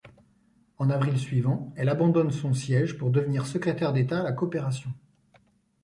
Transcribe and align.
En 0.79 0.89
avril 0.89 1.19
suivant, 1.19 1.71
elle 1.75 1.87
abandonne 1.87 2.31
son 2.31 2.55
siège 2.55 2.97
pour 2.97 3.11
devenir 3.11 3.45
secrétaire 3.45 3.93
d'État 3.93 4.21
à 4.21 4.23
la 4.23 4.31
Coopération. 4.31 4.89